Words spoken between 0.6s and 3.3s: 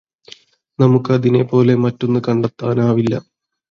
നമുക്ക് അതിനെ പോലെ മറ്റൊന്ന് കണ്ടെത്താനാവില്ല